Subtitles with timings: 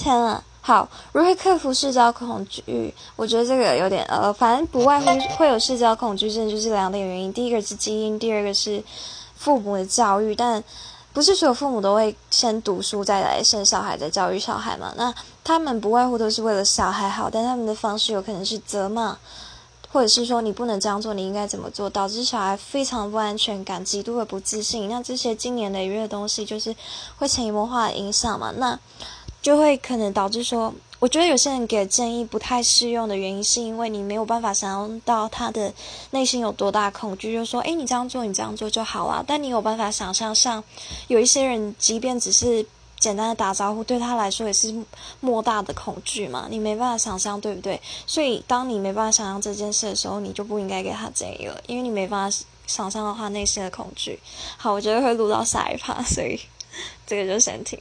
[0.00, 0.42] 天啊！
[0.62, 2.94] 好，如何克服社交恐惧？
[3.16, 7.30] 我觉得这个有点呃，反正不外乎会有社交恐惧症，就是两点原因。
[7.30, 8.82] 第一个是基因，第二个是
[9.36, 10.34] 父母的教育。
[10.34, 10.62] 但
[11.12, 14.92] 不是所有父母都会先读书再来生小孩，再教育小孩嘛？
[14.96, 15.12] 那
[15.44, 19.18] 他们不外乎都是为了小孩好，但他们的方式有可能是责骂，
[19.92, 24.88] 或者是说你不能这样做，你应该怎么做，导致小孩非常不安全感，极度的不自信。
[24.88, 26.76] 那这些经年累月的东西，就是
[27.18, 28.52] 会潜移默化的影响嘛？
[28.56, 28.78] 那。
[29.42, 35.72] 就会可能导致说，我觉得有些人给建议不太适用的原因，是因为你没有办法想象到他的
[36.10, 39.24] 内心有多大恐惧，就说，诶，你这样做，你这样做就好了。
[39.26, 40.62] 但你有办法想象，像
[41.08, 42.64] 有一些人，即便只是
[42.98, 44.74] 简单的打招呼，对他来说也是
[45.20, 46.46] 莫大的恐惧嘛？
[46.50, 47.80] 你没办法想象，对不对？
[48.06, 54.20] 所以，当你没办法想象这件事的时候，你就不应该给他建议了，因为你没办法想象到他内心的恐惧。
[54.58, 56.38] 好，我觉得会录到下一趴，所以
[57.06, 57.80] 这个就先停。